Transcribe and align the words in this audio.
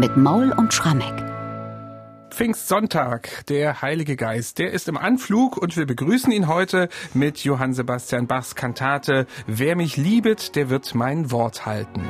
mit 0.00 0.16
Maul 0.16 0.50
und 0.52 0.72
Schrammeck. 0.72 1.12
Pfingstsonntag, 2.30 3.44
der 3.48 3.82
Heilige 3.82 4.16
Geist, 4.16 4.58
der 4.58 4.72
ist 4.72 4.88
im 4.88 4.96
Anflug 4.96 5.58
und 5.58 5.76
wir 5.76 5.84
begrüßen 5.84 6.32
ihn 6.32 6.48
heute 6.48 6.88
mit 7.12 7.44
Johann 7.44 7.74
Sebastian 7.74 8.26
Bachs 8.26 8.54
Kantate 8.54 9.26
Wer 9.46 9.76
mich 9.76 9.98
liebet, 9.98 10.56
der 10.56 10.70
wird 10.70 10.94
mein 10.94 11.30
Wort 11.30 11.66
halten. 11.66 12.02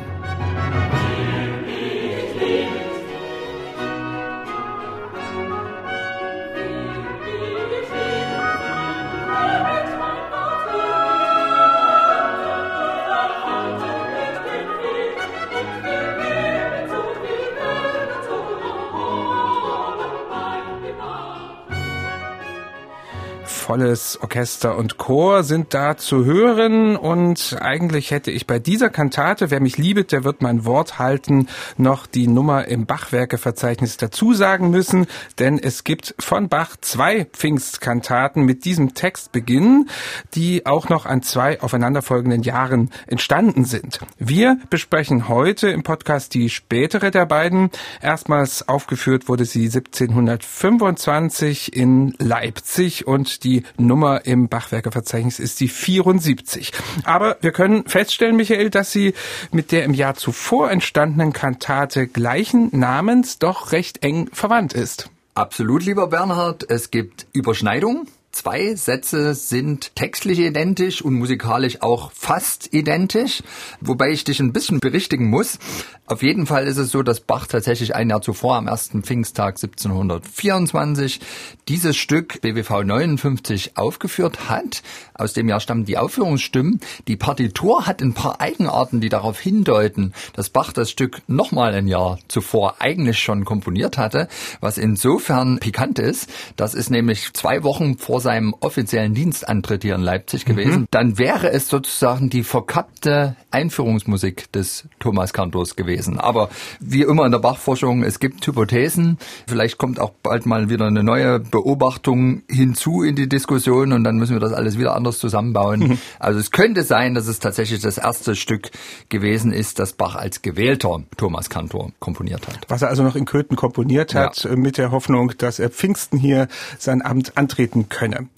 Volles 23.70 24.18
Orchester 24.20 24.76
und 24.76 24.98
Chor 24.98 25.44
sind 25.44 25.72
da 25.74 25.96
zu 25.96 26.24
hören 26.24 26.96
und 26.96 27.56
eigentlich 27.60 28.10
hätte 28.10 28.32
ich 28.32 28.48
bei 28.48 28.58
dieser 28.58 28.90
Kantate, 28.90 29.52
wer 29.52 29.60
mich 29.60 29.78
liebet, 29.78 30.10
der 30.10 30.24
wird 30.24 30.42
mein 30.42 30.64
Wort 30.64 30.98
halten, 30.98 31.46
noch 31.76 32.08
die 32.08 32.26
Nummer 32.26 32.66
im 32.66 32.86
Bachwerkeverzeichnis 32.86 33.96
dazu 33.96 34.34
sagen 34.34 34.70
müssen, 34.70 35.06
denn 35.38 35.56
es 35.56 35.84
gibt 35.84 36.16
von 36.18 36.48
Bach 36.48 36.74
zwei 36.80 37.26
Pfingstkantaten 37.26 38.44
mit 38.44 38.64
diesem 38.64 38.94
Textbeginn, 38.94 39.88
die 40.34 40.66
auch 40.66 40.88
noch 40.88 41.06
an 41.06 41.22
zwei 41.22 41.60
aufeinanderfolgenden 41.60 42.42
Jahren 42.42 42.90
entstanden 43.06 43.64
sind. 43.64 44.00
Wir 44.18 44.58
besprechen 44.68 45.28
heute 45.28 45.68
im 45.68 45.84
Podcast 45.84 46.34
die 46.34 46.50
spätere 46.50 47.12
der 47.12 47.26
beiden. 47.26 47.70
Erstmals 48.02 48.68
aufgeführt 48.68 49.28
wurde 49.28 49.44
sie 49.44 49.66
1725 49.66 51.76
in 51.76 52.16
Leipzig 52.18 53.06
und 53.06 53.44
die 53.44 53.59
Nummer 53.78 54.26
im 54.26 54.48
Bachwerkeverzeichnis 54.48 55.38
ist 55.38 55.60
die 55.60 55.68
74. 55.68 56.72
Aber 57.04 57.36
wir 57.40 57.52
können 57.52 57.86
feststellen, 57.86 58.36
Michael, 58.36 58.70
dass 58.70 58.92
sie 58.92 59.14
mit 59.52 59.72
der 59.72 59.84
im 59.84 59.94
Jahr 59.94 60.14
zuvor 60.14 60.70
entstandenen 60.70 61.32
Kantate 61.32 62.06
gleichen 62.06 62.70
Namens 62.78 63.38
doch 63.38 63.72
recht 63.72 64.02
eng 64.02 64.28
verwandt 64.32 64.72
ist. 64.72 65.10
Absolut, 65.34 65.84
lieber 65.84 66.08
Bernhard. 66.08 66.68
Es 66.68 66.90
gibt 66.90 67.26
Überschneidungen. 67.32 68.06
Zwei 68.32 68.76
Sätze 68.76 69.34
sind 69.34 69.96
textlich 69.96 70.38
identisch 70.38 71.02
und 71.02 71.14
musikalisch 71.14 71.82
auch 71.82 72.12
fast 72.12 72.72
identisch, 72.72 73.42
wobei 73.80 74.10
ich 74.10 74.22
dich 74.22 74.38
ein 74.38 74.52
bisschen 74.52 74.78
berichtigen 74.78 75.28
muss. 75.28 75.58
Auf 76.06 76.22
jeden 76.22 76.46
Fall 76.46 76.66
ist 76.66 76.76
es 76.76 76.90
so, 76.90 77.02
dass 77.02 77.20
Bach 77.20 77.46
tatsächlich 77.46 77.94
ein 77.94 78.10
Jahr 78.10 78.22
zuvor, 78.22 78.56
am 78.56 78.66
ersten 78.66 79.02
Pfingsttag 79.02 79.56
1724, 79.62 81.20
dieses 81.68 81.96
Stück 81.96 82.40
BWV 82.40 82.84
59 82.84 83.76
aufgeführt 83.76 84.48
hat. 84.48 84.82
Aus 85.14 85.34
dem 85.34 85.48
Jahr 85.48 85.60
stammen 85.60 85.84
die 85.84 85.98
Aufführungsstimmen. 85.98 86.80
Die 87.06 87.16
Partitur 87.16 87.86
hat 87.86 88.00
ein 88.00 88.14
paar 88.14 88.40
Eigenarten, 88.40 89.00
die 89.00 89.08
darauf 89.08 89.38
hindeuten, 89.38 90.12
dass 90.34 90.50
Bach 90.50 90.72
das 90.72 90.90
Stück 90.90 91.22
nochmal 91.28 91.74
ein 91.74 91.86
Jahr 91.86 92.18
zuvor 92.26 92.76
eigentlich 92.80 93.18
schon 93.20 93.44
komponiert 93.44 93.98
hatte, 93.98 94.28
was 94.60 94.78
insofern 94.78 95.58
pikant 95.58 95.98
ist. 95.98 96.28
Das 96.56 96.74
ist 96.74 96.90
nämlich 96.90 97.32
zwei 97.34 97.62
Wochen 97.62 97.98
vor 97.98 98.19
vor 98.20 98.32
seinem 98.32 98.54
offiziellen 98.60 99.14
Dienstantritt 99.14 99.82
hier 99.82 99.94
in 99.94 100.02
Leipzig 100.02 100.44
gewesen, 100.44 100.82
mhm. 100.82 100.86
dann 100.90 101.16
wäre 101.16 101.50
es 101.52 101.68
sozusagen 101.68 102.28
die 102.28 102.44
verkappte 102.44 103.34
Einführungsmusik 103.50 104.52
des 104.52 104.84
Thomas 104.98 105.32
Kantors 105.32 105.74
gewesen. 105.74 106.20
Aber 106.20 106.50
wie 106.80 107.02
immer 107.02 107.24
in 107.24 107.32
der 107.32 107.38
Bachforschung, 107.38 108.02
es 108.02 108.20
gibt 108.20 108.46
Hypothesen. 108.46 109.16
Vielleicht 109.48 109.78
kommt 109.78 109.98
auch 110.00 110.12
bald 110.22 110.44
mal 110.44 110.68
wieder 110.68 110.86
eine 110.86 111.02
neue 111.02 111.40
Beobachtung 111.40 112.42
hinzu 112.48 113.02
in 113.02 113.16
die 113.16 113.26
Diskussion 113.26 113.94
und 113.94 114.04
dann 114.04 114.16
müssen 114.16 114.34
wir 114.34 114.40
das 114.40 114.52
alles 114.52 114.78
wieder 114.78 114.94
anders 114.94 115.18
zusammenbauen. 115.18 115.80
Mhm. 115.80 115.98
Also 116.18 116.38
es 116.38 116.50
könnte 116.50 116.82
sein, 116.82 117.14
dass 117.14 117.26
es 117.26 117.38
tatsächlich 117.38 117.80
das 117.80 117.96
erste 117.96 118.36
Stück 118.36 118.70
gewesen 119.08 119.50
ist, 119.52 119.78
das 119.78 119.94
Bach 119.94 120.14
als 120.14 120.42
gewählter 120.42 121.02
Thomas 121.16 121.48
Kantor 121.48 121.92
komponiert 122.00 122.46
hat. 122.48 122.66
Was 122.68 122.82
er 122.82 122.88
also 122.88 123.02
noch 123.02 123.16
in 123.16 123.24
Köthen 123.24 123.56
komponiert 123.56 124.14
hat, 124.14 124.44
ja. 124.44 124.56
mit 124.56 124.76
der 124.76 124.90
Hoffnung, 124.90 125.32
dass 125.38 125.58
er 125.58 125.70
Pfingsten 125.70 126.18
hier 126.18 126.48
sein 126.78 127.00
Amt 127.00 127.38
antreten 127.38 127.88
könnte 127.88 128.09
könne. 128.10 128.28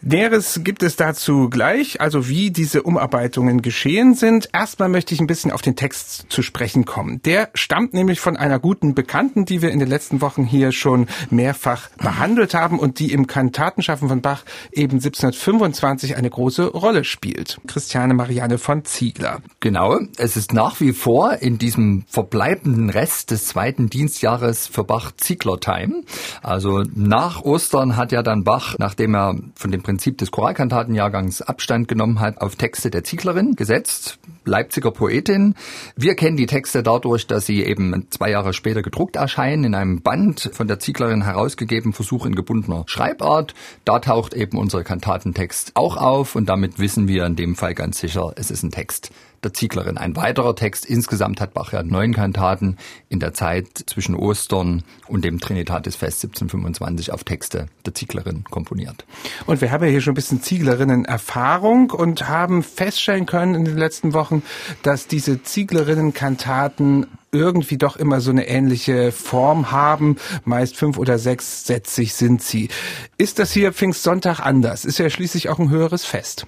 Näheres 0.00 0.60
gibt 0.62 0.82
es 0.82 0.96
dazu 0.96 1.50
gleich, 1.50 2.00
also 2.00 2.28
wie 2.28 2.50
diese 2.50 2.82
Umarbeitungen 2.82 3.62
geschehen 3.62 4.14
sind. 4.14 4.48
Erstmal 4.52 4.88
möchte 4.88 5.12
ich 5.12 5.20
ein 5.20 5.26
bisschen 5.26 5.50
auf 5.50 5.62
den 5.62 5.76
Text 5.76 6.26
zu 6.28 6.42
sprechen 6.42 6.84
kommen. 6.84 7.20
Der 7.22 7.50
stammt 7.54 7.94
nämlich 7.94 8.20
von 8.20 8.36
einer 8.36 8.58
guten 8.58 8.94
Bekannten, 8.94 9.44
die 9.44 9.60
wir 9.60 9.70
in 9.70 9.80
den 9.80 9.88
letzten 9.88 10.20
Wochen 10.20 10.44
hier 10.44 10.72
schon 10.72 11.06
mehrfach 11.30 11.90
behandelt 11.96 12.54
haben 12.54 12.78
und 12.78 13.00
die 13.00 13.12
im 13.12 13.26
Kantatenschaffen 13.26 14.08
von 14.08 14.22
Bach 14.22 14.44
eben 14.72 14.98
1725 14.98 16.16
eine 16.16 16.30
große 16.30 16.66
Rolle 16.66 17.04
spielt. 17.04 17.60
Christiane 17.66 18.14
Marianne 18.14 18.58
von 18.58 18.84
Ziegler. 18.84 19.40
Genau, 19.60 19.98
es 20.16 20.36
ist 20.36 20.52
nach 20.52 20.80
wie 20.80 20.92
vor 20.92 21.34
in 21.40 21.58
diesem 21.58 22.04
verbleibenden 22.08 22.90
Rest 22.90 23.32
des 23.32 23.46
zweiten 23.48 23.88
Dienstjahres 23.88 24.68
für 24.68 24.84
Bach 24.84 25.10
Ziegler 25.16 25.58
Time. 25.58 26.04
Also 26.42 26.84
nach 26.94 27.42
Ostern 27.42 27.96
hat 27.96 28.12
ja 28.12 28.22
dann 28.22 28.44
Bach, 28.44 28.76
nachdem 28.78 29.07
indem 29.08 29.14
er 29.14 29.36
von 29.54 29.70
dem 29.70 29.82
Prinzip 29.82 30.18
des 30.18 30.30
Choralkantatenjahrgangs 30.30 31.42
Abstand 31.42 31.88
genommen 31.88 32.20
hat, 32.20 32.40
auf 32.40 32.56
Texte 32.56 32.90
der 32.90 33.04
Zieglerin 33.04 33.56
gesetzt, 33.56 34.18
Leipziger 34.48 34.90
Poetin. 34.90 35.54
Wir 35.94 36.14
kennen 36.16 36.36
die 36.36 36.46
Texte 36.46 36.82
dadurch, 36.82 37.26
dass 37.26 37.46
sie 37.46 37.62
eben 37.62 38.06
zwei 38.10 38.30
Jahre 38.30 38.52
später 38.52 38.82
gedruckt 38.82 39.16
erscheinen, 39.16 39.64
in 39.64 39.74
einem 39.74 40.02
Band 40.02 40.50
von 40.52 40.66
der 40.66 40.80
Zieglerin 40.80 41.22
herausgegeben, 41.22 41.92
Versuch 41.92 42.26
in 42.26 42.34
gebundener 42.34 42.84
Schreibart. 42.86 43.54
Da 43.84 44.00
taucht 44.00 44.34
eben 44.34 44.58
unser 44.58 44.82
Kantatentext 44.82 45.72
auch 45.74 45.96
auf 45.96 46.34
und 46.34 46.48
damit 46.48 46.78
wissen 46.78 47.06
wir 47.08 47.26
in 47.26 47.36
dem 47.36 47.54
Fall 47.54 47.74
ganz 47.74 47.98
sicher, 47.98 48.32
es 48.36 48.50
ist 48.50 48.62
ein 48.62 48.70
Text 48.70 49.10
der 49.42 49.52
Zieglerin. 49.52 49.98
Ein 49.98 50.16
weiterer 50.16 50.54
Text. 50.54 50.86
Insgesamt 50.86 51.40
hat 51.40 51.54
Bach 51.54 51.72
ja 51.72 51.82
neun 51.82 52.14
Kantaten 52.14 52.76
in 53.08 53.20
der 53.20 53.34
Zeit 53.34 53.66
zwischen 53.86 54.14
Ostern 54.14 54.82
und 55.06 55.24
dem 55.24 55.38
Trinitatisfest 55.38 56.24
1725 56.24 57.12
auf 57.12 57.24
Texte 57.24 57.66
der 57.86 57.94
Zieglerin 57.94 58.44
komponiert. 58.44 59.04
Und 59.46 59.60
wir 59.60 59.70
haben 59.70 59.84
ja 59.84 59.90
hier 59.90 60.00
schon 60.00 60.12
ein 60.12 60.16
bisschen 60.16 60.42
Zieglerinnen-Erfahrung 60.42 61.90
und 61.90 62.28
haben 62.28 62.62
feststellen 62.62 63.26
können 63.26 63.54
in 63.54 63.64
den 63.64 63.76
letzten 63.76 64.12
Wochen, 64.12 64.37
dass 64.82 65.06
diese 65.06 65.42
Zieglerinnen-Kantaten 65.42 67.06
irgendwie 67.30 67.76
doch 67.76 67.96
immer 67.96 68.20
so 68.20 68.30
eine 68.30 68.48
ähnliche 68.48 69.12
Form 69.12 69.70
haben. 69.70 70.16
Meist 70.44 70.76
fünf 70.76 70.96
oder 70.98 71.18
sechs 71.18 71.66
sätzig 71.66 72.14
sind 72.14 72.42
sie. 72.42 72.68
Ist 73.18 73.38
das 73.38 73.52
hier 73.52 73.72
Pfingstsonntag 73.72 74.40
anders? 74.40 74.84
Ist 74.84 74.98
ja 74.98 75.10
schließlich 75.10 75.48
auch 75.48 75.58
ein 75.58 75.70
höheres 75.70 76.04
Fest. 76.04 76.46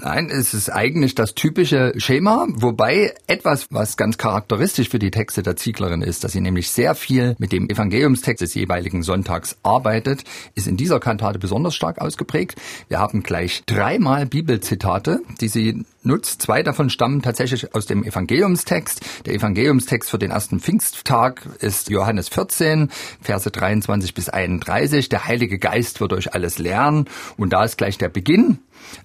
Nein, 0.00 0.30
es 0.30 0.54
ist 0.54 0.70
eigentlich 0.70 1.16
das 1.16 1.34
typische 1.34 1.92
Schema, 1.96 2.46
wobei 2.50 3.16
etwas, 3.26 3.66
was 3.70 3.96
ganz 3.96 4.16
charakteristisch 4.16 4.90
für 4.90 5.00
die 5.00 5.10
Texte 5.10 5.42
der 5.42 5.56
Zieglerin 5.56 6.02
ist, 6.02 6.22
dass 6.22 6.30
sie 6.30 6.40
nämlich 6.40 6.70
sehr 6.70 6.94
viel 6.94 7.34
mit 7.40 7.50
dem 7.50 7.68
Evangeliumstext 7.68 8.40
des 8.40 8.54
jeweiligen 8.54 9.02
Sonntags 9.02 9.56
arbeitet, 9.64 10.22
ist 10.54 10.68
in 10.68 10.76
dieser 10.76 11.00
Kantate 11.00 11.40
besonders 11.40 11.74
stark 11.74 12.00
ausgeprägt. 12.00 12.54
Wir 12.86 13.00
haben 13.00 13.24
gleich 13.24 13.64
dreimal 13.66 14.26
Bibelzitate, 14.26 15.20
die 15.40 15.48
sie 15.48 15.84
nutzt. 16.04 16.42
Zwei 16.42 16.62
davon 16.62 16.90
stammen 16.90 17.20
tatsächlich 17.20 17.74
aus 17.74 17.86
dem 17.86 18.04
Evangeliumstext. 18.04 19.00
Der 19.26 19.34
Evangeliumstext 19.34 20.10
für 20.10 20.18
den 20.18 20.30
ersten 20.30 20.60
Pfingsttag 20.60 21.44
ist 21.58 21.90
Johannes 21.90 22.28
14, 22.28 22.90
Verse 23.20 23.50
23 23.50 24.14
bis 24.14 24.28
31. 24.28 25.08
Der 25.08 25.26
Heilige 25.26 25.58
Geist 25.58 26.00
wird 26.00 26.12
euch 26.12 26.34
alles 26.34 26.58
lernen. 26.58 27.06
Und 27.36 27.52
da 27.52 27.64
ist 27.64 27.78
gleich 27.78 27.98
der 27.98 28.08
Beginn 28.08 28.58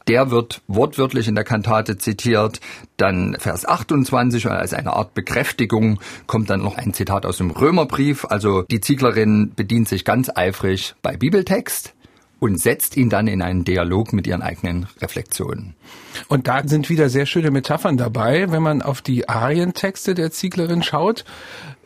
der 0.07 0.31
wird 0.31 0.61
wortwörtlich 0.67 1.27
in 1.27 1.35
der 1.35 1.43
Kantate 1.43 1.97
zitiert. 1.97 2.59
Dann 2.97 3.35
Vers 3.39 3.65
28 3.65 4.47
als 4.47 4.73
eine 4.73 4.93
Art 4.93 5.13
Bekräftigung 5.13 5.99
kommt 6.27 6.49
dann 6.49 6.61
noch 6.61 6.77
ein 6.77 6.93
Zitat 6.93 7.25
aus 7.25 7.37
dem 7.37 7.51
Römerbrief. 7.51 8.25
Also 8.25 8.63
die 8.63 8.81
Zieglerin 8.81 9.53
bedient 9.55 9.87
sich 9.87 10.05
ganz 10.05 10.29
eifrig 10.33 10.95
bei 11.01 11.17
Bibeltext 11.17 11.93
und 12.43 12.59
setzt 12.59 12.97
ihn 12.97 13.09
dann 13.09 13.27
in 13.27 13.41
einen 13.41 13.63
Dialog 13.63 14.11
mit 14.11 14.27
ihren 14.27 14.41
eigenen 14.41 14.87
Reflexionen. 15.01 15.75
Und 16.27 16.49
da 16.49 16.61
sind 16.67 16.89
wieder 16.89 17.07
sehr 17.07 17.25
schöne 17.25 17.51
Metaphern 17.51 17.95
dabei, 17.95 18.51
wenn 18.51 18.61
man 18.61 18.81
auf 18.81 19.01
die 19.01 19.29
Arientexte 19.29 20.13
der 20.13 20.29
Zieglerin 20.31 20.83
schaut. 20.83 21.23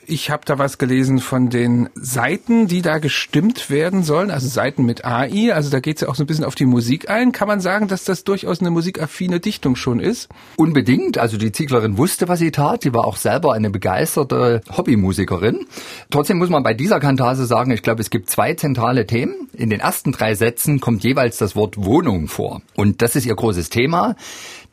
Ich 0.10 0.30
habe 0.30 0.44
da 0.46 0.58
was 0.58 0.78
gelesen 0.78 1.20
von 1.20 1.50
den 1.50 1.90
Seiten, 1.94 2.68
die 2.68 2.82
da 2.82 3.00
gestimmt 3.00 3.70
werden 3.70 4.04
sollen, 4.04 4.32
also 4.32 4.48
Seiten 4.48 4.86
mit 4.86 5.04
AI. 5.04 5.54
Also 5.54 5.70
da 5.70 5.82
geht 5.82 5.98
es 5.98 6.02
ja 6.04 6.08
auch 6.08 6.16
so 6.16 6.24
ein 6.24 6.28
bisschen 6.28 6.46
auf 6.46 6.56
die 6.56 6.66
Musik 6.66 7.10
ein. 7.10 7.34
Kann 7.34 7.50
man 7.50 7.60
sagen, 7.60 7.90
dass 7.90 8.06
das 8.06 8.24
durchaus 8.24 8.62
eine 8.62 8.72
musikaffine 8.72 9.42
Dichtung 9.42 9.76
schon 9.76 10.00
ist? 10.00 10.30
Unbedingt. 10.56 11.18
Also 11.18 11.36
die 11.36 11.52
Zieglerin 11.52 11.98
wusste, 11.98 12.30
was 12.30 12.40
sie 12.40 12.52
tat. 12.52 12.84
Sie 12.84 12.94
war 12.94 13.04
auch 13.04 13.18
selber 13.18 13.52
eine 13.52 13.70
begeisterte 13.70 14.62
Hobbymusikerin. 14.70 15.66
Trotzdem 16.10 16.38
muss 16.38 16.50
man 16.50 16.64
bei 16.64 16.74
dieser 16.74 17.02
Kantase 17.02 17.46
sagen, 17.46 17.72
ich 17.72 17.82
glaube, 17.82 18.00
es 18.00 18.10
gibt 18.10 18.30
zwei 18.30 18.54
zentrale 18.54 19.08
Themen. 19.08 19.50
In 19.52 19.70
den 19.70 19.82
ersten 19.82 20.14
drei 20.14 20.36
Sätzen 20.36 20.80
kommt 20.80 21.04
jeweils 21.04 21.38
das 21.38 21.54
Wort 21.58 21.76
Wohnung 21.84 22.30
vor. 22.30 22.62
Und 22.78 23.02
das 23.02 23.18
ist 23.18 23.26
ihr 23.26 23.36
großes 23.36 23.68
Thema. 23.68 24.16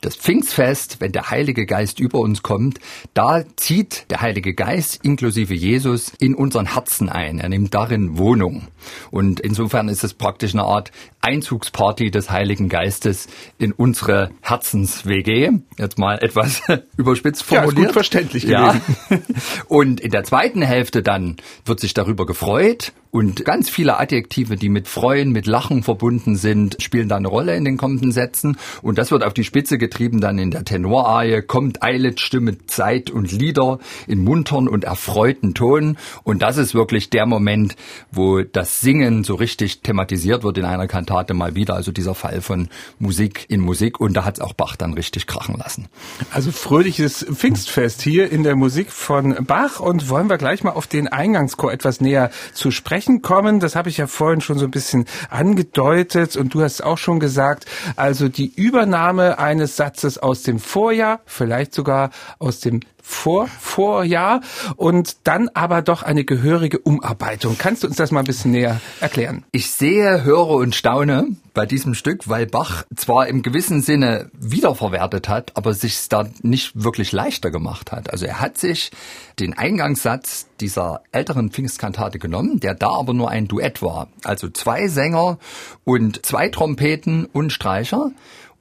Das 0.04 0.16
Pfingstfest, 0.16 1.00
wenn 1.00 1.12
der 1.12 1.30
Heilige 1.30 1.66
Geist 1.66 1.98
über 1.98 2.18
uns 2.18 2.42
kommt, 2.42 2.78
da 3.14 3.42
zieht 3.56 4.10
der 4.10 4.20
Heilige 4.20 4.54
Geist 4.54 5.00
inklusive 5.02 5.54
Jesus 5.54 6.12
in 6.18 6.34
unseren 6.34 6.74
Herzen 6.74 7.08
ein. 7.08 7.38
Er 7.38 7.48
nimmt 7.48 7.72
darin 7.72 8.18
Wohnung. 8.18 8.68
Und 9.10 9.40
insofern 9.40 9.88
ist 9.88 10.04
es 10.04 10.14
praktisch 10.14 10.52
eine 10.52 10.64
Art 10.64 10.92
Einzugsparty 11.25 12.11
des 12.11 12.31
Heiligen 12.31 12.69
Geistes 12.69 13.29
in 13.56 13.73
unsere 13.73 14.31
Herzens-WG. 14.43 15.50
Jetzt 15.79 15.99
mal 15.99 16.19
etwas 16.23 16.62
überspitzt 16.99 17.43
formuliert. 17.43 17.79
Ja, 17.79 17.85
gut 17.87 17.93
verständlich 17.93 18.47
gewesen. 18.47 18.82
Ja. 19.09 19.19
Und 19.69 20.00
in 20.00 20.11
der 20.11 20.25
zweiten 20.25 20.61
Hälfte 20.61 21.03
dann 21.03 21.37
wird 21.65 21.81
sich 21.81 21.94
darüber 21.94 22.26
gefreut 22.26 22.93
und 23.15 23.44
ganz 23.44 23.71
viele 23.71 24.00
Adjektive, 24.00 24.56
die 24.56 24.69
mit 24.69 24.88
Freuen, 24.88 25.31
mit 25.31 25.47
Lachen 25.47 25.85
verbunden 25.85 26.35
sind, 26.35 26.82
spielen 26.82 27.09
da 27.09 27.15
eine 27.15 27.29
Rolle 27.29 27.55
in 27.55 27.65
den 27.65 27.76
kommenden 27.76 28.11
Sätzen. 28.11 28.56
Und 28.82 28.99
das 28.99 29.12
wird 29.12 29.23
auf 29.23 29.32
die 29.32 29.44
Spitze 29.44 29.79
getrieben 29.79 30.21
dann 30.21 30.37
in 30.37 30.50
der 30.50 30.65
Tenorarie. 30.65 31.43
Kommt 31.43 31.81
Eilet, 31.81 32.19
Stimme, 32.19 32.67
Zeit 32.67 33.11
und 33.11 33.31
Lieder 33.31 33.79
in 34.09 34.25
muntern 34.25 34.67
und 34.67 34.82
erfreuten 34.82 35.55
Ton. 35.55 35.97
Und 36.25 36.43
das 36.43 36.56
ist 36.56 36.75
wirklich 36.75 37.09
der 37.09 37.25
Moment, 37.25 37.76
wo 38.11 38.43
das 38.43 38.81
Singen 38.81 39.23
so 39.23 39.37
richtig 39.37 39.82
thematisiert 39.82 40.43
wird 40.43 40.59
in 40.59 40.65
einer 40.65 40.88
Kantate 40.88 41.13
mal 41.34 41.55
wieder. 41.55 41.75
Also 41.75 41.93
dieser 41.93 42.14
Fall 42.14 42.40
von 42.40 42.69
Musik 42.99 43.46
in 43.49 43.61
Musik. 43.61 44.00
Und 44.00 44.14
da 44.14 44.25
hat 44.25 44.34
es 44.34 44.40
auch 44.40 44.55
Bach 44.55 44.76
dann 44.76 44.94
richtig 44.94 45.26
krachen 45.26 45.56
lassen. 45.56 45.88
Also 46.32 46.52
fröhliches 46.52 47.25
Pfingstfest 47.32 48.02
hier 48.02 48.31
in 48.31 48.43
der 48.43 48.56
Musik 48.56 48.90
von 48.90 49.44
Bach. 49.46 49.81
Und 49.81 50.08
wollen 50.08 50.28
wir 50.28 50.38
gleich 50.38 50.64
mal 50.64 50.72
auf 50.72 50.87
den 50.87 51.08
Eingangschor 51.08 51.72
etwas 51.72 52.00
näher 52.00 52.31
zu 52.52 52.70
sprechen 52.70 53.05
sprechen 53.05 53.22
kommen. 53.22 53.61
Das 53.61 53.76
habe 53.76 53.88
ich 53.88 53.96
ja 53.99 54.06
vorhin 54.06 54.40
schon 54.40 54.58
so 54.58 54.66
ein 54.66 54.70
bisschen 54.70 55.05
angedeutet 55.31 56.37
und 56.37 56.55
du 56.55 56.62
hast 56.62 56.82
auch 56.82 56.99
schon 56.99 57.20
gesagt, 57.20 57.66
also 57.96 58.28
die 58.28 58.52
Übernahme 58.55 59.38
eines 59.38 59.76
Satzes 59.76 60.19
aus 60.19 60.43
dem 60.43 60.58
Vorjahr, 60.58 61.20
vielleicht 61.26 61.75
sogar 61.75 62.11
aus 62.38 62.61
dem 62.61 62.81
vor 63.06 63.48
Vorjahr 63.60 64.40
und 64.76 65.18
dann 65.24 65.50
aber 65.52 65.82
doch 65.82 66.02
eine 66.02 66.24
gehörige 66.24 66.78
Umarbeitung. 66.78 67.56
Kannst 67.58 67.82
du 67.82 67.86
uns 67.86 67.96
das 67.96 68.10
mal 68.10 68.20
ein 68.20 68.26
bisschen 68.26 68.50
näher 68.50 68.80
erklären? 68.98 69.44
Ich 69.52 69.70
sehe, 69.70 70.24
höre 70.24 70.48
und 70.48 70.74
staune 70.74 71.28
bei 71.52 71.66
diesem 71.66 71.94
Stück, 71.94 72.28
weil 72.28 72.46
Bach 72.46 72.84
zwar 72.96 73.28
im 73.28 73.42
gewissen 73.42 73.82
Sinne 73.82 74.30
wiederverwertet 74.32 75.28
hat, 75.28 75.52
aber 75.54 75.74
sich 75.74 76.08
da 76.08 76.26
nicht 76.40 76.82
wirklich 76.82 77.12
leichter 77.12 77.50
gemacht 77.50 77.92
hat. 77.92 78.10
Also 78.10 78.24
er 78.24 78.40
hat 78.40 78.56
sich 78.56 78.90
den 79.38 79.52
Eingangssatz 79.52 80.46
dieser 80.60 81.02
älteren 81.12 81.50
Pfingstkantate 81.50 82.18
genommen, 82.18 82.58
der 82.58 82.74
da 82.74 82.88
aber 82.88 83.12
nur 83.12 83.30
ein 83.30 83.48
Duett 83.48 83.82
war. 83.82 84.08
Also 84.24 84.48
zwei 84.48 84.88
Sänger 84.88 85.38
und 85.84 86.24
zwei 86.24 86.48
Trompeten 86.48 87.26
und 87.26 87.50
Streicher. 87.52 88.12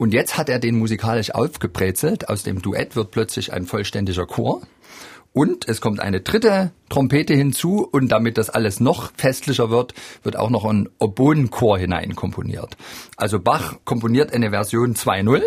Und 0.04 0.14
jetzt 0.14 0.38
hat 0.38 0.50
er 0.50 0.60
den 0.60 0.78
musikalisch 0.80 1.32
aufgebrezelt. 1.34 2.28
Aus 2.28 2.44
dem 2.44 2.62
Duett 2.62 2.98
wird 2.98 3.12
plötzlich 3.12 3.54
ein 3.54 3.66
vollständiger 3.66 4.26
Chor. 4.26 4.62
Und 5.32 5.70
es 5.70 5.80
kommt 5.80 6.02
eine 6.02 6.20
dritte 6.20 6.74
Trompete 6.90 7.34
hinzu 7.34 7.88
und 7.90 8.10
damit 8.10 8.38
das 8.38 8.50
alles 8.50 8.82
noch 8.82 9.14
festlicher 9.16 9.70
wird, 9.70 9.94
wird 10.22 10.36
auch 10.36 10.50
noch 10.50 10.66
ein 10.66 10.90
Oboenchor 11.00 11.78
hineinkomponiert. 11.78 12.76
Also 13.16 13.40
Bach 13.40 13.76
komponiert 13.86 14.34
eine 14.34 14.50
Version 14.50 14.94
2.0 14.94 15.44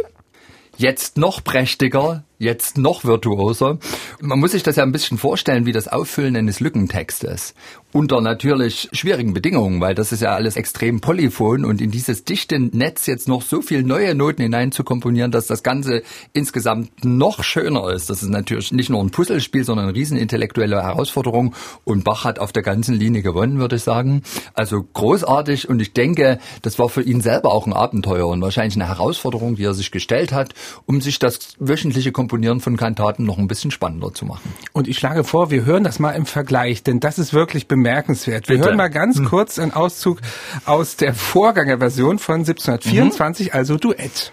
jetzt 0.78 1.17
noch 1.17 1.43
prächtiger, 1.43 2.25
jetzt 2.38 2.76
noch 2.76 3.05
virtuoser. 3.05 3.78
Man 4.20 4.38
muss 4.38 4.52
sich 4.52 4.62
das 4.62 4.76
ja 4.76 4.82
ein 4.82 4.93
bisschen 4.93 5.19
vorstellen, 5.19 5.67
wie 5.67 5.73
das 5.73 5.88
Auffüllen 5.88 6.37
eines 6.37 6.61
Lückentextes. 6.61 7.55
Unter 7.93 8.20
natürlich 8.20 8.90
schwierigen 8.93 9.32
Bedingungen, 9.32 9.81
weil 9.81 9.94
das 9.94 10.12
ist 10.12 10.20
ja 10.20 10.34
alles 10.34 10.56
extrem 10.56 11.00
polyphon 11.00 11.64
und 11.64 11.81
in 11.81 11.90
dieses 11.90 12.25
dichte 12.25 12.58
Netz 12.58 13.06
jetzt 13.06 13.26
noch 13.26 13.40
so 13.40 13.62
viel 13.62 13.82
neue 13.82 14.14
Noten 14.14 14.43
hinein 14.43 14.70
zu 14.70 14.84
komponieren, 14.84 15.31
dass 15.31 15.46
das 15.46 15.62
Ganze 15.62 16.02
insgesamt 16.34 17.06
noch 17.06 17.43
schöner 17.43 17.90
ist. 17.90 18.11
Das 18.11 18.22
ist 18.22 18.29
natürlich 18.29 18.70
nicht 18.70 18.90
nur 18.90 19.00
ein 19.00 19.11
Puzzlespiel, 19.11 19.64
sondern 19.64 19.87
eine 19.87 19.96
riesen 19.96 20.19
intellektuelle 20.19 20.82
Herausforderung 20.82 21.55
und 21.84 22.05
Bach 22.05 22.25
hat 22.25 22.38
auf 22.38 22.52
der 22.52 22.62
ganzen 22.62 22.94
Linie 22.94 23.22
gewonnen, 23.22 23.58
würde 23.58 23.76
ich 23.76 23.82
sagen. 23.82 24.22
Also 24.52 24.82
großartig 24.93 25.70
und 25.70 25.81
ich 25.81 25.94
denke, 25.94 26.38
das 26.61 26.79
war 26.79 26.90
für 26.90 27.02
ihn 27.02 27.22
selber 27.22 27.52
auch 27.52 27.67
ein 27.67 27.72
Abenteuer 27.72 28.26
und 28.26 28.43
wahrscheinlich 28.43 28.76
eine 28.76 28.88
Herausforderung, 28.88 29.56
die 29.56 29.64
er 29.64 29.75
sich 29.75 29.90
gestellt 29.90 30.32
hat, 30.32 30.52
um 30.87 31.01
sich 31.01 31.19
das 31.19 31.39
wöchentliche 31.59 32.13
Komponieren 32.13 32.61
von 32.61 32.77
Kantaten 32.77 33.25
noch 33.25 33.39
ein 33.39 33.49
bisschen 33.49 33.71
spannender 33.71 34.13
zu 34.15 34.25
machen. 34.25 34.53
Und 34.73 34.89
ich 34.89 34.99
schlage 34.99 35.25
vor, 35.25 35.51
wir 35.51 35.65
hören 35.65 35.85
das 35.85 35.99
mal 35.99 36.13
im 36.13 36.27
Vergleich, 36.27 36.83
denn 36.83 37.01
das 37.01 37.19
ist 37.19 37.33
wirklich 37.33 37.69
bemerkenswert. 37.69 38.49
Wir 38.49 38.57
Bitte. 38.57 38.69
hören 38.69 38.77
mal 38.77 38.89
ganz 38.89 39.19
hm. 39.19 39.27
kurz 39.27 39.59
einen 39.59 39.73
Auszug 39.73 40.21
aus 40.65 40.97
der 40.97 41.15
Vorgängerversion 41.15 42.19
von 42.19 42.41
1724, 42.41 43.49
mhm. 43.49 43.53
also 43.53 43.77
Duett. 43.77 44.33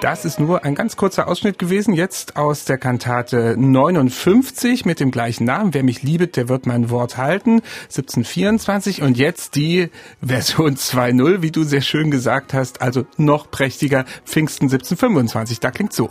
Das 0.00 0.24
ist 0.24 0.40
nur 0.40 0.64
ein 0.64 0.74
ganz 0.74 0.96
kurzer 0.96 1.28
Ausschnitt 1.28 1.58
gewesen, 1.58 1.92
jetzt 1.92 2.36
aus 2.36 2.64
der 2.64 2.78
Kantate 2.78 3.54
59 3.58 4.86
mit 4.86 4.98
dem 4.98 5.10
gleichen 5.10 5.44
Namen. 5.44 5.74
Wer 5.74 5.82
mich 5.82 6.02
liebet, 6.02 6.36
der 6.36 6.48
wird 6.48 6.64
mein 6.64 6.88
Wort 6.88 7.18
halten. 7.18 7.60
1724 7.82 9.02
und 9.02 9.18
jetzt 9.18 9.56
die 9.56 9.90
Version 10.22 10.76
2.0, 10.76 11.42
wie 11.42 11.50
du 11.50 11.64
sehr 11.64 11.82
schön 11.82 12.10
gesagt 12.10 12.54
hast, 12.54 12.80
also 12.80 13.04
noch 13.18 13.50
prächtiger 13.50 14.06
Pfingsten 14.24 14.64
1725. 14.64 15.60
Da 15.60 15.70
klingt 15.70 15.92
so. 15.92 16.08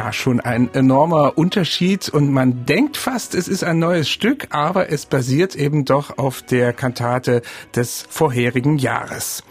Ja, 0.00 0.14
schon 0.14 0.40
ein 0.40 0.72
enormer 0.72 1.36
Unterschied 1.36 2.08
und 2.08 2.32
man 2.32 2.64
denkt 2.64 2.96
fast, 2.96 3.34
es 3.34 3.48
ist 3.48 3.62
ein 3.62 3.78
neues 3.78 4.08
Stück, 4.08 4.46
aber 4.48 4.90
es 4.90 5.04
basiert 5.04 5.54
eben 5.54 5.84
doch 5.84 6.16
auf 6.16 6.40
der 6.40 6.72
Kantate 6.72 7.42
des 7.76 8.06
vorherigen 8.08 8.78
Jahres. 8.78 9.44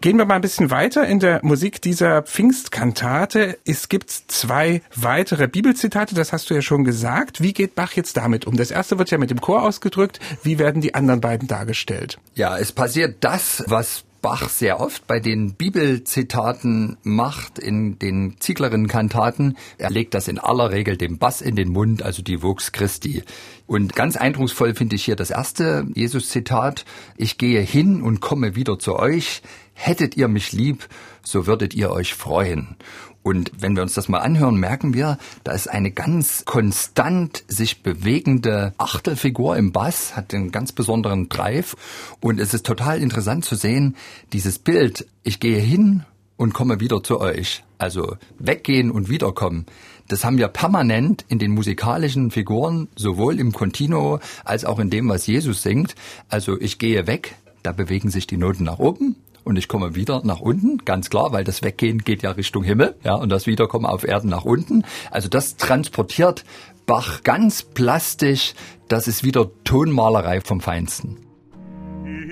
Gehen 0.00 0.18
wir 0.18 0.24
mal 0.24 0.34
ein 0.34 0.40
bisschen 0.40 0.72
weiter 0.72 1.06
in 1.06 1.20
der 1.20 1.38
Musik 1.44 1.80
dieser 1.80 2.22
Pfingstkantate. 2.22 3.56
Es 3.64 3.88
gibt 3.88 4.10
zwei 4.10 4.82
weitere 4.96 5.46
Bibelzitate, 5.46 6.16
das 6.16 6.32
hast 6.32 6.50
du 6.50 6.54
ja 6.54 6.60
schon 6.60 6.82
gesagt. 6.82 7.40
Wie 7.40 7.52
geht 7.52 7.76
Bach 7.76 7.92
jetzt 7.92 8.16
damit 8.16 8.48
um? 8.48 8.56
Das 8.56 8.72
erste 8.72 8.98
wird 8.98 9.12
ja 9.12 9.18
mit 9.18 9.30
dem 9.30 9.40
Chor 9.40 9.62
ausgedrückt. 9.62 10.18
Wie 10.42 10.58
werden 10.58 10.82
die 10.82 10.96
anderen 10.96 11.20
beiden 11.20 11.46
dargestellt? 11.46 12.18
Ja, 12.34 12.58
es 12.58 12.72
passiert 12.72 13.18
das, 13.20 13.62
was 13.68 14.02
Bach 14.22 14.48
sehr 14.48 14.80
oft 14.80 15.08
bei 15.08 15.18
den 15.18 15.54
Bibelzitaten 15.54 16.96
macht, 17.02 17.58
in 17.58 17.98
den 17.98 18.36
Zieglerinnen-Kantaten. 18.38 19.58
Er 19.78 19.90
legt 19.90 20.14
das 20.14 20.28
in 20.28 20.38
aller 20.38 20.70
Regel 20.70 20.96
dem 20.96 21.18
Bass 21.18 21.40
in 21.40 21.56
den 21.56 21.70
Mund, 21.70 22.04
also 22.04 22.22
die 22.22 22.40
Vox 22.40 22.70
Christi. 22.70 23.24
Und 23.66 23.96
ganz 23.96 24.16
eindrucksvoll 24.16 24.74
finde 24.74 24.94
ich 24.94 25.04
hier 25.04 25.16
das 25.16 25.30
erste 25.30 25.88
Jesus-Zitat. 25.94 26.84
Ich 27.16 27.36
gehe 27.36 27.60
hin 27.60 28.00
und 28.00 28.20
komme 28.20 28.54
wieder 28.54 28.78
zu 28.78 28.96
euch. 28.96 29.42
Hättet 29.74 30.16
ihr 30.16 30.28
mich 30.28 30.52
lieb, 30.52 30.88
so 31.24 31.46
würdet 31.48 31.74
ihr 31.74 31.90
euch 31.90 32.14
freuen. 32.14 32.76
Und 33.22 33.52
wenn 33.58 33.76
wir 33.76 33.82
uns 33.82 33.94
das 33.94 34.08
mal 34.08 34.18
anhören, 34.18 34.56
merken 34.56 34.94
wir, 34.94 35.18
da 35.44 35.52
ist 35.52 35.68
eine 35.68 35.92
ganz 35.92 36.44
konstant 36.44 37.44
sich 37.46 37.82
bewegende 37.82 38.74
Achtelfigur 38.78 39.56
im 39.56 39.72
Bass, 39.72 40.16
hat 40.16 40.34
einen 40.34 40.50
ganz 40.50 40.72
besonderen 40.72 41.28
Drive. 41.28 41.76
Und 42.20 42.40
es 42.40 42.52
ist 42.52 42.66
total 42.66 43.00
interessant 43.00 43.44
zu 43.44 43.54
sehen, 43.54 43.96
dieses 44.32 44.58
Bild, 44.58 45.06
ich 45.22 45.38
gehe 45.38 45.60
hin 45.60 46.04
und 46.36 46.52
komme 46.52 46.80
wieder 46.80 47.02
zu 47.02 47.20
euch. 47.20 47.62
Also 47.78 48.16
weggehen 48.38 48.90
und 48.90 49.08
wiederkommen. 49.08 49.66
Das 50.08 50.24
haben 50.24 50.38
wir 50.38 50.48
permanent 50.48 51.24
in 51.28 51.38
den 51.38 51.52
musikalischen 51.52 52.30
Figuren, 52.30 52.88
sowohl 52.96 53.38
im 53.38 53.52
Continuo 53.52 54.18
als 54.44 54.64
auch 54.64 54.78
in 54.80 54.90
dem, 54.90 55.08
was 55.08 55.26
Jesus 55.26 55.62
singt. 55.62 55.94
Also 56.28 56.60
ich 56.60 56.78
gehe 56.78 57.06
weg, 57.06 57.36
da 57.62 57.70
bewegen 57.72 58.10
sich 58.10 58.26
die 58.26 58.36
Noten 58.36 58.64
nach 58.64 58.78
oben 58.78 59.16
und 59.44 59.56
ich 59.56 59.68
komme 59.68 59.94
wieder 59.94 60.22
nach 60.24 60.40
unten, 60.40 60.78
ganz 60.84 61.10
klar, 61.10 61.32
weil 61.32 61.44
das 61.44 61.62
Weggehen 61.62 61.98
geht 61.98 62.22
ja 62.22 62.32
Richtung 62.32 62.64
Himmel, 62.64 62.94
ja, 63.04 63.14
und 63.14 63.30
das 63.30 63.46
Wiederkommen 63.46 63.86
auf 63.86 64.04
Erden 64.04 64.28
nach 64.28 64.44
unten. 64.44 64.84
Also 65.10 65.28
das 65.28 65.56
transportiert 65.56 66.44
Bach 66.86 67.22
ganz 67.22 67.62
plastisch, 67.62 68.54
das 68.88 69.06
ist 69.06 69.24
wieder 69.24 69.50
Tonmalerei 69.64 70.40
vom 70.40 70.60
Feinsten. 70.60 71.16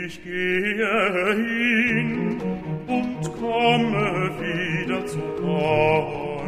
Ich 0.05 0.23
gehe 0.25 1.35
hin 1.35 2.41
und 2.87 3.33
komme 3.39 4.31
wieder 4.41 5.07
zu 5.07 5.21
euch. 5.45 6.41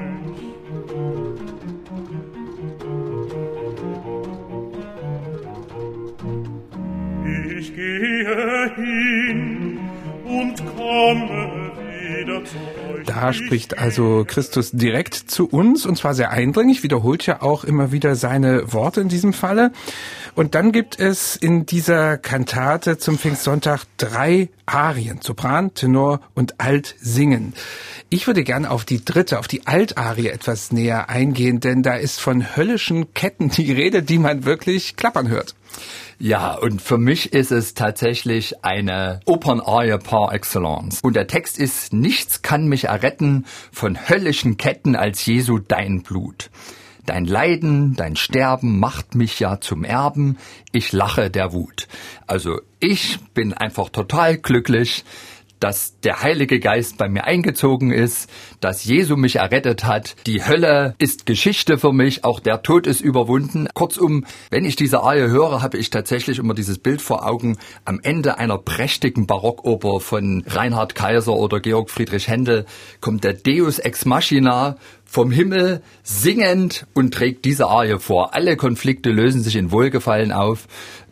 Ich 7.59 7.75
gehe 7.77 8.52
Da 13.07 13.33
spricht 13.33 13.79
also 13.79 14.25
Christus 14.27 14.71
direkt 14.73 15.15
zu 15.15 15.49
uns 15.49 15.87
und 15.87 15.97
zwar 15.97 16.15
sehr 16.15 16.31
eindringlich, 16.31 16.83
wiederholt 16.83 17.27
ja 17.27 17.43
auch 17.43 17.65
immer 17.65 17.93
wieder 17.93 18.15
seine 18.15 18.73
Worte 18.73 19.01
in 19.01 19.09
diesem 19.09 19.33
Falle. 19.33 19.73
Und 20.35 20.55
dann 20.55 20.73
gibt 20.73 20.99
es 20.99 21.37
in 21.37 21.67
dieser 21.67 22.17
Kantate 22.17 22.97
zum 22.99 23.19
Pfingstsonntag 23.19 23.85
drei 23.97 24.49
Arien, 24.67 25.21
Sopran, 25.21 25.75
Tenor 25.75 26.21
und 26.35 26.61
Alt 26.61 26.95
singen. 27.01 27.55
Ich 28.09 28.27
würde 28.27 28.45
gerne 28.45 28.71
auf 28.71 28.85
die 28.85 29.05
dritte, 29.05 29.39
auf 29.39 29.49
die 29.49 29.67
Altarie 29.67 30.29
etwas 30.29 30.73
näher 30.73 31.11
eingehen, 31.11 31.61
denn 31.61 31.83
da 31.83 31.95
ist 31.95 32.21
von 32.21 32.57
höllischen 32.57 33.13
Ketten 33.15 33.51
die 33.51 33.73
Rede, 33.73 34.03
die 34.03 34.19
man 34.19 34.45
wirklich 34.45 34.97
klappern 34.97 35.29
hört. 35.29 35.55
Ja, 36.19 36.55
und 36.55 36.81
für 36.81 36.99
mich 36.99 37.33
ist 37.33 37.51
es 37.51 37.75
tatsächlich 37.75 38.65
eine 38.65 39.21
Opernarie 39.25 39.99
par 39.99 40.33
excellence. 40.33 41.01
Und 41.03 41.17
der 41.17 41.27
Text 41.27 41.59
ist, 41.59 41.93
nichts 41.93 42.43
kann 42.43 42.69
mich 42.69 42.85
erretten 42.85 43.45
von 43.73 44.09
höllischen 44.09 44.57
Ketten 44.57 44.95
als 44.95 45.27
Jesu 45.27 45.59
dein 45.59 46.03
Blut. 46.03 46.51
Dein 47.07 47.25
Leiden, 47.25 47.95
dein 47.97 48.15
Sterben 48.15 48.79
macht 48.79 49.17
mich 49.17 49.41
ja 49.41 49.61
zum 49.61 49.83
Erben. 49.83 50.39
Ich 50.71 50.93
lache 50.93 51.31
der 51.31 51.53
Wut. 51.53 51.89
Also 52.29 52.61
ich 52.79 53.19
bin 53.35 53.53
einfach 53.53 53.89
total 53.89 54.37
glücklich, 54.37 55.05
dass 55.63 56.01
der 56.01 56.23
Heilige 56.23 56.59
Geist 56.59 56.99
bei 56.99 57.09
mir 57.09 57.25
eingezogen 57.25 57.93
ist, 57.93 58.29
dass 58.61 58.85
Jesu 58.85 59.17
mich 59.17 59.37
errettet 59.37 59.85
hat. 59.85 60.17
Die 60.27 60.45
Hölle 60.45 60.95
ist 60.99 61.25
Geschichte 61.25 61.79
für 61.79 61.93
mich, 61.93 62.25
auch 62.25 62.41
der 62.41 62.63
Tod 62.63 62.89
ist 62.89 63.01
überwunden. 63.01 63.69
Kurzum, 63.73 64.25
wenn 64.51 64.65
ich 64.65 64.75
diese 64.75 65.03
Arie 65.03 65.29
höre, 65.29 65.63
habe 65.63 65.79
ich 65.79 65.91
tatsächlich 65.91 66.39
immer 66.39 66.55
dieses 66.55 66.79
Bild 66.79 67.01
vor 67.01 67.27
Augen 67.27 67.59
am 67.85 68.01
Ende 68.03 68.39
einer 68.39 68.59
prächtigen 68.59 69.27
Barockoper 69.27 70.01
von 70.01 70.45
Reinhard 70.49 70.97
Kaiser 70.97 71.35
oder 71.35 71.61
Georg 71.61 71.91
Friedrich 71.91 72.27
Händel 72.27 72.67
kommt 73.01 73.23
der 73.23 73.35
Deus 73.35 73.79
ex 73.79 74.05
machina 74.05 74.77
vom 75.13 75.31
Himmel 75.31 75.83
singend 76.03 76.87
und 76.95 77.13
trägt 77.13 77.45
diese 77.45 77.67
Arie 77.69 77.99
vor. 77.99 78.35
Alle 78.35 78.57
Konflikte 78.57 79.11
lösen 79.11 79.43
sich 79.43 79.57
in 79.57 79.71
Wohlgefallen 79.71 80.33
auf 80.33 80.67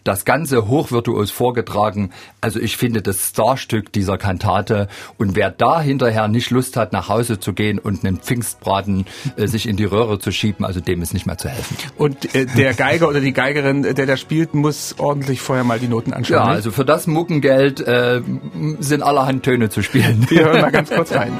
das 0.05 0.25
Ganze 0.25 0.69
hochvirtuos 0.69 1.31
vorgetragen. 1.31 2.11
Also 2.41 2.61
ich 2.61 2.77
finde 2.77 3.03
das 3.03 3.29
Starstück 3.29 3.93
dieser 3.93 4.19
Kantate. 4.19 4.89
Und 5.19 5.37
wer 5.37 5.51
da 5.51 5.81
hinterher 5.81 6.29
nicht 6.29 6.51
Lust 6.51 6.77
hat, 6.77 6.93
nach 6.93 7.09
Hause 7.09 7.41
zu 7.41 7.53
gehen 7.53 7.79
und 7.79 8.05
einen 8.05 8.19
Pfingstbraten 8.19 9.07
äh, 9.37 9.47
sich 9.47 9.69
in 9.69 9.77
die 9.77 9.85
Röhre 9.85 10.19
zu 10.19 10.33
schieben, 10.33 10.65
also 10.65 10.81
dem 10.81 11.03
ist 11.03 11.15
nicht 11.15 11.27
mehr 11.27 11.39
zu 11.39 11.49
helfen. 11.49 11.77
Und 11.97 12.35
äh, 12.35 12.47
der 12.47 12.75
Geiger 12.75 13.09
oder 13.09 13.21
die 13.21 13.33
Geigerin, 13.33 13.83
der 13.83 14.07
da 14.07 14.17
spielt, 14.17 14.55
muss 14.55 14.95
ordentlich 14.99 15.41
vorher 15.41 15.65
mal 15.65 15.79
die 15.79 15.89
Noten 15.89 16.13
anschauen. 16.13 16.47
Ja, 16.47 16.53
also 16.53 16.71
für 16.71 16.85
das 16.85 17.07
Muckengeld 17.07 17.81
äh, 17.81 18.23
sind 18.79 19.03
allerhand 19.03 19.43
Töne 19.43 19.71
zu 19.71 19.83
spielen. 19.83 20.27
Wir 20.29 20.45
hören 20.45 20.61
mal 20.61 20.73
ganz 20.73 20.91
kurz 20.91 21.13
rein. 21.13 21.39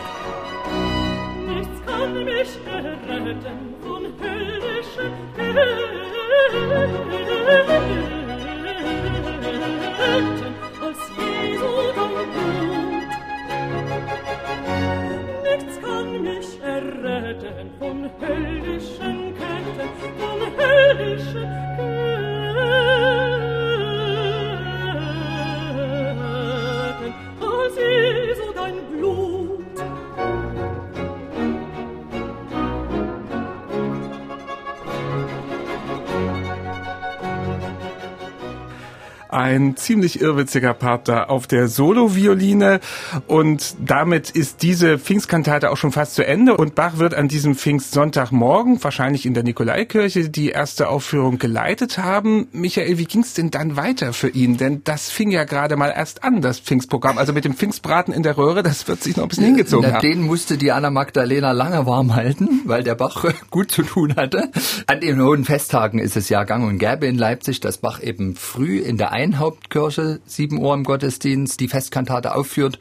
Ein 39.33 39.77
ziemlich 39.77 40.21
irrwitziger 40.21 40.75
Part 40.75 41.09
da 41.09 41.25
auf 41.25 41.47
der 41.47 41.69
Solo-Violine 41.69 42.81
und 43.27 43.77
damit 43.85 44.31
ist 44.31 44.63
diese 44.63 44.99
Pfingstkantate 44.99 45.71
auch 45.71 45.77
schon 45.77 45.93
fast 45.93 46.15
zu 46.15 46.27
Ende 46.27 46.57
und 46.57 46.75
Bach 46.75 46.99
wird 46.99 47.15
an 47.15 47.29
diesem 47.29 47.55
Pfingstsonntagmorgen, 47.55 48.83
wahrscheinlich 48.83 49.27
in 49.27 49.35
der 49.35 49.43
Nikolaikirche, 49.43 50.29
die 50.29 50.51
erste 50.51 50.89
Aufführung 50.89 51.39
geleitet 51.39 51.99
haben. 51.99 52.49
Michael, 52.53 52.99
wie 52.99 53.05
ging 53.05 53.23
es 53.23 53.35
denn 53.35 53.51
dann 53.51 53.77
weiter 53.77 54.13
für 54.13 54.29
ihn? 54.29 54.57
Denn 54.57 54.83
das 54.85 55.11
fing 55.11 55.31
ja 55.31 55.45
gerade 55.45 55.77
mal 55.77 55.93
erst 55.95 56.25
an, 56.25 56.43
das 56.43 56.61
Pfingstprogramm. 56.61 57.19
Also 57.19 57.33
mit 57.33 57.45
dem 57.45 57.55
Pfingstbraten 57.55 58.13
in 58.13 58.23
der 58.23 58.37
Röhre, 58.37 58.63
das 58.63 58.89
wird 58.89 59.03
sich 59.03 59.17
noch 59.17 59.25
ein 59.25 59.29
bisschen 59.29 59.45
hingezogen 59.45 59.87
Na, 59.89 59.97
haben. 59.97 60.09
Den 60.09 60.23
musste 60.23 60.59
die 60.59 60.73
Anna 60.73 60.91
Magdalena 60.91 61.53
lange 61.53 61.87
warm 61.87 62.15
halten, 62.15 62.63
weil 62.65 62.83
der 62.83 62.95
Bach 62.95 63.25
gut 63.51 63.71
zu 63.71 63.83
tun 63.83 64.17
hatte. 64.17 64.51
An 64.87 65.01
den 65.01 65.21
hohen 65.21 65.45
Festtagen 65.45 65.99
ist 65.99 66.17
es 66.17 66.29
ja 66.29 66.45
gang 66.45 66.67
und 66.67 66.79
gäbe 66.79 67.07
in 67.07 67.17
Leipzig, 67.17 67.61
dass 67.61 67.79
Bach 67.79 68.03
eben 68.03 68.37
früh 68.37 68.79
in 68.79 68.97
der 68.97 69.13
einen 69.21 69.39
Hauptkirche, 69.39 70.21
7 70.25 70.59
Uhr 70.59 70.75
im 70.75 70.85
Gottesdienst, 70.85 71.61
die 71.61 71.69
Festkantate 71.69 72.35
aufführt, 72.35 72.79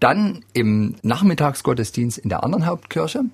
dann 0.00 0.44
im 0.52 0.96
Nachmittagsgottesdienst 1.02 2.18
in 2.18 2.28
der 2.28 2.42
anderen 2.42 2.66
Hauptkirche 2.66 3.24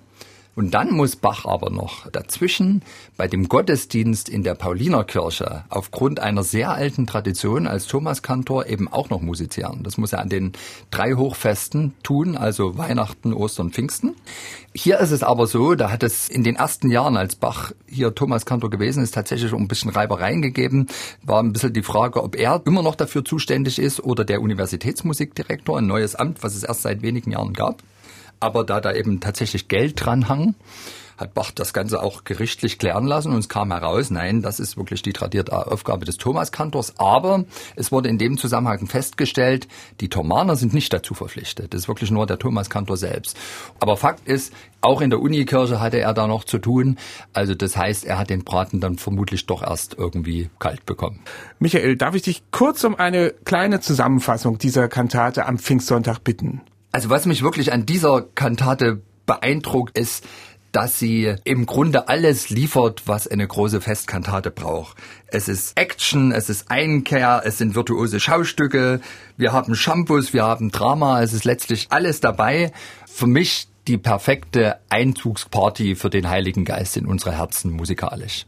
und 0.56 0.74
dann 0.74 0.92
muss 0.92 1.16
Bach 1.16 1.44
aber 1.44 1.70
noch 1.70 2.10
dazwischen 2.10 2.82
bei 3.16 3.28
dem 3.28 3.48
Gottesdienst 3.48 4.28
in 4.28 4.42
der 4.42 4.54
Paulinerkirche 4.54 5.64
aufgrund 5.68 6.20
einer 6.20 6.42
sehr 6.42 6.72
alten 6.72 7.06
Tradition 7.06 7.66
als 7.66 7.86
Thomaskantor 7.86 8.66
eben 8.66 8.88
auch 8.88 9.10
noch 9.10 9.20
musizieren. 9.20 9.82
Das 9.82 9.96
muss 9.96 10.12
er 10.12 10.20
an 10.20 10.28
den 10.28 10.52
drei 10.90 11.14
Hochfesten 11.14 11.94
tun, 12.02 12.36
also 12.36 12.76
Weihnachten, 12.76 13.32
Ostern, 13.32 13.70
Pfingsten. 13.70 14.16
Hier 14.74 14.98
ist 14.98 15.12
es 15.12 15.22
aber 15.22 15.46
so, 15.46 15.74
da 15.74 15.90
hat 15.90 16.02
es 16.02 16.28
in 16.28 16.44
den 16.44 16.56
ersten 16.56 16.90
Jahren, 16.90 17.16
als 17.16 17.36
Bach 17.36 17.72
hier 17.86 18.14
Thomaskantor 18.14 18.70
gewesen 18.70 19.02
ist, 19.02 19.14
tatsächlich 19.14 19.52
ein 19.52 19.68
bisschen 19.68 19.90
Reibereien 19.90 20.42
gegeben. 20.42 20.88
War 21.22 21.42
ein 21.42 21.52
bisschen 21.52 21.72
die 21.72 21.82
Frage, 21.82 22.22
ob 22.22 22.36
er 22.36 22.62
immer 22.64 22.82
noch 22.82 22.96
dafür 22.96 23.24
zuständig 23.24 23.78
ist 23.78 24.00
oder 24.00 24.24
der 24.24 24.40
Universitätsmusikdirektor, 24.40 25.78
ein 25.78 25.86
neues 25.86 26.16
Amt, 26.16 26.42
was 26.42 26.54
es 26.54 26.64
erst 26.64 26.82
seit 26.82 27.02
wenigen 27.02 27.32
Jahren 27.32 27.52
gab. 27.52 27.82
Aber 28.40 28.64
da 28.64 28.80
da 28.80 28.92
eben 28.92 29.20
tatsächlich 29.20 29.68
Geld 29.68 30.04
dran 30.04 30.28
hat 31.20 31.34
Bach 31.34 31.50
das 31.50 31.72
Ganze 31.72 32.02
auch 32.02 32.24
gerichtlich 32.24 32.78
klären 32.78 33.06
lassen 33.06 33.32
und 33.32 33.38
es 33.38 33.48
kam 33.48 33.70
heraus, 33.70 34.10
nein, 34.10 34.40
das 34.40 34.58
ist 34.58 34.76
wirklich 34.76 35.02
die 35.02 35.12
tradierte 35.12 35.54
Aufgabe 35.70 36.06
des 36.06 36.16
Thomaskantors. 36.16 36.94
Aber 36.98 37.44
es 37.76 37.92
wurde 37.92 38.08
in 38.08 38.16
dem 38.16 38.38
Zusammenhang 38.38 38.86
festgestellt, 38.86 39.68
die 40.00 40.08
Thomaner 40.08 40.56
sind 40.56 40.72
nicht 40.72 40.92
dazu 40.92 41.14
verpflichtet. 41.14 41.74
Das 41.74 41.82
ist 41.82 41.88
wirklich 41.88 42.10
nur 42.10 42.26
der 42.26 42.38
Thomaskantor 42.38 42.96
selbst. 42.96 43.36
Aber 43.78 43.98
Fakt 43.98 44.26
ist, 44.26 44.54
auch 44.80 45.02
in 45.02 45.10
der 45.10 45.20
Unikirche 45.20 45.78
hatte 45.78 46.00
er 46.00 46.14
da 46.14 46.26
noch 46.26 46.44
zu 46.44 46.58
tun. 46.58 46.96
Also 47.34 47.54
das 47.54 47.76
heißt, 47.76 48.06
er 48.06 48.18
hat 48.18 48.30
den 48.30 48.44
Braten 48.44 48.80
dann 48.80 48.96
vermutlich 48.96 49.44
doch 49.44 49.62
erst 49.62 49.94
irgendwie 49.98 50.48
kalt 50.58 50.86
bekommen. 50.86 51.20
Michael, 51.58 51.96
darf 51.96 52.14
ich 52.14 52.22
dich 52.22 52.42
kurz 52.50 52.82
um 52.84 52.96
eine 52.96 53.30
kleine 53.44 53.80
Zusammenfassung 53.80 54.56
dieser 54.56 54.88
Kantate 54.88 55.44
am 55.44 55.58
Pfingstsonntag 55.58 56.24
bitten? 56.24 56.62
Also 56.92 57.08
was 57.10 57.26
mich 57.26 57.42
wirklich 57.42 57.72
an 57.72 57.86
dieser 57.86 58.22
Kantate 58.22 59.00
beeindruckt, 59.26 59.96
ist, 59.96 60.26
dass 60.72 60.98
sie 60.98 61.34
im 61.44 61.66
Grunde 61.66 62.08
alles 62.08 62.48
liefert, 62.48 63.02
was 63.06 63.26
eine 63.26 63.46
große 63.46 63.80
Festkantate 63.80 64.50
braucht. 64.50 64.96
Es 65.26 65.48
ist 65.48 65.76
Action, 65.76 66.32
es 66.32 66.48
ist 66.48 66.70
Einkehr, 66.70 67.42
es 67.44 67.58
sind 67.58 67.74
virtuose 67.74 68.20
Schaustücke, 68.20 69.00
wir 69.36 69.52
haben 69.52 69.74
Shampoos, 69.74 70.32
wir 70.32 70.44
haben 70.44 70.70
Drama, 70.70 71.22
es 71.22 71.32
ist 71.32 71.44
letztlich 71.44 71.88
alles 71.90 72.20
dabei. 72.20 72.72
Für 73.06 73.26
mich 73.26 73.68
die 73.88 73.98
perfekte 73.98 74.78
Einzugsparty 74.88 75.96
für 75.96 76.10
den 76.10 76.28
Heiligen 76.28 76.64
Geist 76.64 76.96
in 76.96 77.06
unsere 77.06 77.36
Herzen 77.36 77.72
musikalisch. 77.72 78.46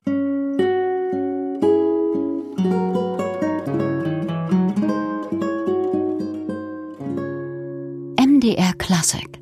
MDR 8.42 8.76
Classic 8.76 9.41